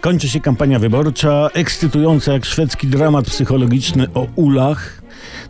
[0.00, 5.02] Kończy się kampania wyborcza, ekscytująca jak szwedzki dramat psychologiczny o ulach.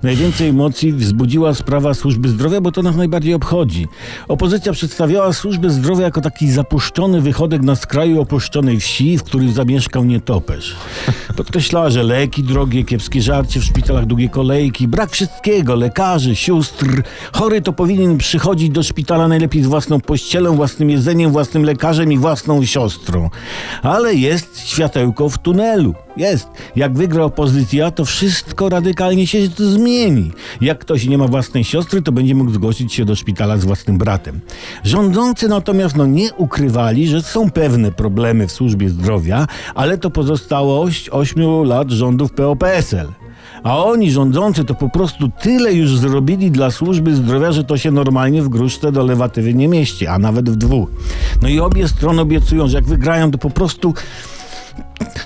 [0.03, 3.87] Najwięcej emocji wzbudziła sprawa służby zdrowia, bo to nas najbardziej obchodzi.
[4.29, 10.04] Opozycja przedstawiała służbę zdrowia jako taki zapuszczony wychodek na skraju opuszczonej wsi, w którym zamieszkał
[10.04, 10.76] nietoperz.
[11.37, 17.02] Podkreślała, że leki drogie, kiepskie żarcie w szpitalach, długie kolejki, brak wszystkiego, lekarzy, sióstr.
[17.33, 22.19] Chory to powinien przychodzić do szpitala najlepiej z własną pościelą, własnym jedzeniem, własnym lekarzem i
[22.19, 23.30] własną siostrą.
[23.83, 25.95] Ale jest światełko w tunelu.
[26.16, 26.48] Jest.
[26.77, 29.88] Jak wygra opozycja, to wszystko radykalnie się zmieni.
[30.60, 33.98] Jak ktoś nie ma własnej siostry, to będzie mógł zgłosić się do szpitala z własnym
[33.98, 34.41] bratem.
[34.84, 41.10] Rządzący natomiast no, nie ukrywali, że są pewne problemy w służbie zdrowia, ale to pozostałość
[41.10, 43.12] ośmiu lat rządów PO-PSL.
[43.62, 47.91] A oni rządzący to po prostu tyle już zrobili dla służby zdrowia, że to się
[47.91, 50.88] normalnie w gruszce do lewatywy nie mieści, a nawet w dwóch.
[51.43, 53.95] No i obie strony obiecują, że jak wygrają, to po prostu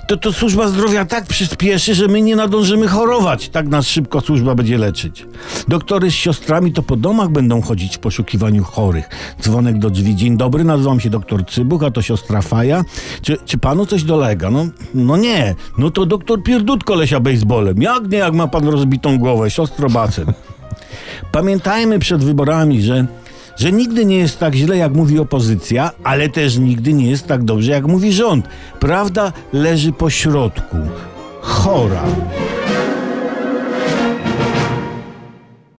[0.07, 3.49] to, to służba zdrowia tak przyspieszy, że my nie nadążymy chorować.
[3.49, 5.25] Tak nas szybko służba będzie leczyć.
[5.67, 9.09] Doktory z siostrami to po domach będą chodzić w poszukiwaniu chorych.
[9.41, 10.15] Dzwonek do drzwi.
[10.15, 12.83] Dzień dobry, nazywam się doktor Cybuch, a to siostra Faja.
[13.21, 14.51] Czy, czy panu coś dolega?
[14.51, 15.55] No, no nie.
[15.77, 17.81] No to doktor Pierdut kolesia baseballem.
[17.81, 19.51] Jak nie, jak ma pan rozbitą głowę?
[19.51, 20.33] Siostro Bacen.
[21.31, 23.07] Pamiętajmy przed wyborami, że
[23.55, 27.43] że nigdy nie jest tak źle, jak mówi opozycja, ale też nigdy nie jest tak
[27.43, 28.47] dobrze, jak mówi rząd.
[28.79, 30.77] Prawda leży po środku.
[31.41, 32.03] Chora.